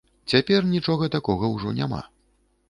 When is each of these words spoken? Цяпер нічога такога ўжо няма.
Цяпер 0.31 0.65
нічога 0.69 1.09
такога 1.17 1.51
ўжо 1.57 1.75
няма. 1.83 2.01